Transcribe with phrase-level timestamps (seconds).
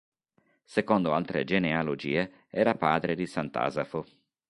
[0.63, 4.03] Secondo altre genealogie, era padre di sant'Asafo.